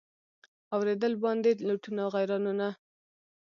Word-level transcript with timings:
اورېدل 0.75 1.13
باندي 1.23 1.51
لوټونه 1.67 2.03
غیرانونه 2.13 2.67